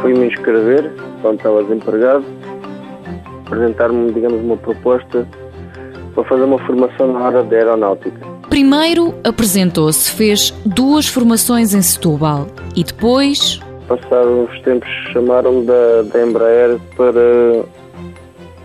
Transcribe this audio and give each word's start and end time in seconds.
fui-me 0.00 0.26
inscrever, 0.26 0.90
quando 1.22 1.36
estava 1.36 1.62
desempregado, 1.62 2.24
apresentar-me, 3.46 4.12
digamos, 4.12 4.40
uma 4.42 4.56
proposta 4.56 5.26
para 6.14 6.24
fazer 6.24 6.42
uma 6.44 6.58
formação 6.66 7.12
na 7.12 7.20
área 7.20 7.42
da 7.42 7.56
aeronáutica. 7.56 8.20
Primeiro 8.48 9.14
apresentou-se, 9.22 10.10
fez 10.10 10.50
duas 10.66 11.06
formações 11.06 11.72
em 11.72 11.82
Setúbal 11.82 12.46
e 12.74 12.82
depois. 12.82 13.60
Passados 13.86 14.48
uns 14.48 14.60
tempos 14.62 14.88
chamaram-me 15.12 15.66
da, 15.66 16.02
da 16.02 16.26
Embraer 16.26 16.78
para, 16.96 17.64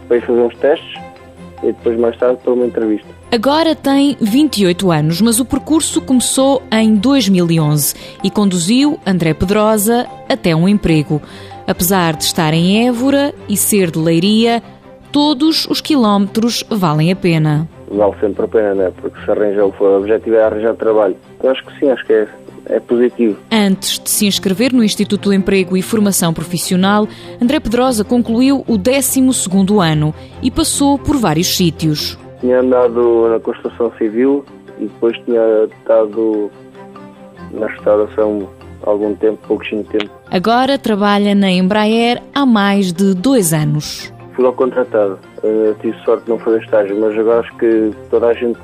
para 0.07 0.17
ir 0.17 0.21
fazer 0.21 0.39
uns 0.39 0.55
testes 0.57 1.05
e 1.69 1.73
depois 1.73 1.99
mais 1.99 2.17
tarde 2.17 2.39
para 2.43 2.53
uma 2.53 2.65
entrevista. 2.65 3.07
Agora 3.31 3.75
tem 3.75 4.15
28 4.21 4.91
anos, 4.91 5.21
mas 5.21 5.39
o 5.39 5.45
percurso 5.45 6.01
começou 6.01 6.61
em 6.71 6.95
2011 6.95 7.95
e 8.23 8.29
conduziu 8.29 8.99
André 9.05 9.33
Pedrosa 9.33 10.05
até 10.29 10.55
um 10.55 10.67
emprego. 10.67 11.21
Apesar 11.67 12.15
de 12.15 12.23
estar 12.23 12.53
em 12.53 12.87
Évora 12.87 13.33
e 13.49 13.57
ser 13.57 13.89
de 13.89 13.97
Leiria, 13.97 14.61
todos 15.11 15.65
os 15.67 15.81
quilómetros 15.81 16.63
valem 16.69 17.11
a 17.11 17.15
pena. 17.15 17.67
Vale 17.89 18.13
sempre 18.19 18.45
a 18.45 18.47
pena, 18.47 18.75
né? 18.75 18.91
Porque 18.95 19.19
se 19.23 19.31
arranja, 19.31 19.65
o 19.65 19.97
objetivo 19.97 20.35
é 20.35 20.43
arranjar 20.43 20.75
trabalho. 20.75 21.15
Eu 21.41 21.49
acho 21.49 21.65
que 21.65 21.79
sim, 21.79 21.89
acho 21.89 22.05
que 22.05 22.13
é, 22.13 22.27
é 22.67 22.79
positivo. 22.79 23.37
Antes 23.51 23.99
de 23.99 24.09
se 24.09 24.25
inscrever 24.25 24.73
no 24.73 24.83
Instituto 24.83 25.29
do 25.29 25.33
Emprego 25.33 25.77
e 25.77 25.81
Formação 25.81 26.33
Profissional, 26.33 27.07
André 27.41 27.59
Pedrosa 27.59 28.03
concluiu 28.03 28.63
o 28.67 28.77
12 28.77 29.23
ano 29.81 30.13
e 30.41 30.49
passou 30.49 30.97
por 30.97 31.17
vários 31.17 31.55
sítios. 31.55 32.17
Tinha 32.41 32.59
andado 32.59 33.29
na 33.29 33.39
construção 33.39 33.91
civil 33.97 34.45
e 34.79 34.85
depois 34.85 35.17
tinha 35.25 35.67
estado 35.79 36.51
na 37.51 37.67
restauração 37.67 38.49
algum 38.83 39.15
tempo, 39.15 39.39
pouquinho 39.47 39.83
tempo. 39.85 40.09
Agora 40.29 40.77
trabalha 40.77 41.33
na 41.33 41.51
Embraer 41.51 42.21
há 42.33 42.45
mais 42.45 42.91
de 42.91 43.13
dois 43.13 43.53
anos. 43.53 44.13
Fui 44.33 44.43
logo 44.43 44.57
contratado. 44.57 45.17
Uh, 45.43 45.75
tive 45.81 45.97
sorte 46.03 46.25
de 46.25 46.29
não 46.29 46.39
fazer 46.39 46.61
estágio, 46.63 46.99
mas 46.99 47.17
agora 47.17 47.39
acho 47.39 47.55
que 47.57 47.91
toda 48.09 48.27
a 48.27 48.33
gente, 48.33 48.59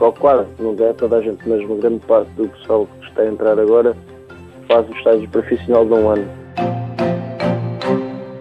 ou 0.00 0.12
quase, 0.12 0.48
não 0.58 0.74
é 0.78 0.92
toda 0.92 1.16
a 1.16 1.22
gente, 1.22 1.48
mas 1.48 1.62
uma 1.64 1.76
grande 1.76 2.00
parte 2.06 2.30
do 2.32 2.48
pessoal 2.48 2.86
que 3.00 3.08
está 3.08 3.22
a 3.22 3.26
entrar 3.26 3.58
agora 3.58 3.96
faz 4.68 4.88
o 4.88 4.92
estágio 4.92 5.28
profissional 5.28 5.84
de 5.84 5.92
um 5.92 6.08
ano. 6.10 6.28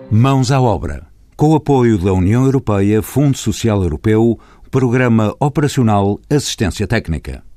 Mãos 0.09 0.51
à 0.51 0.61
obra. 0.61 1.07
Com 1.35 1.49
o 1.49 1.55
apoio 1.55 1.97
da 1.97 2.13
União 2.13 2.45
Europeia, 2.45 3.01
Fundo 3.01 3.37
Social 3.37 3.81
Europeu, 3.83 4.39
Programa 4.69 5.35
Operacional 5.39 6.19
Assistência 6.29 6.87
Técnica. 6.87 7.43